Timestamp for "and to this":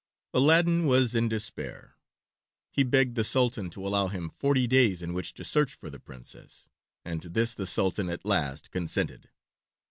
7.05-7.53